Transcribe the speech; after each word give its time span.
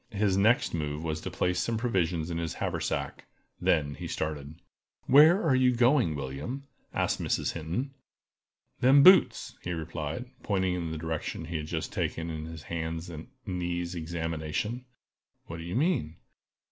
His 0.09 0.35
next 0.35 0.73
move 0.73 1.03
was 1.03 1.21
to 1.21 1.29
place 1.29 1.59
some 1.59 1.77
provision 1.77 2.21
in 2.31 2.39
his 2.39 2.55
haversack; 2.55 3.25
then 3.61 3.93
he 3.93 4.07
started. 4.07 4.55
"Where 5.05 5.43
are 5.43 5.53
you 5.53 5.75
going, 5.75 6.15
William?" 6.15 6.63
asked 6.91 7.21
Mrs. 7.21 7.51
Hinton. 7.51 7.93
"Them 8.79 9.03
boots!" 9.03 9.59
he 9.61 9.73
replied, 9.73 10.25
pointing 10.41 10.73
in 10.73 10.91
the 10.91 10.97
direction 10.97 11.45
he 11.45 11.57
had 11.57 11.67
just 11.67 11.93
taken 11.93 12.31
in 12.31 12.45
his 12.45 12.63
hands 12.63 13.11
and 13.11 13.27
knees 13.45 13.93
examination. 13.93 14.85
"What 15.45 15.57
do 15.57 15.63
you 15.63 15.75
mean?" 15.75 16.15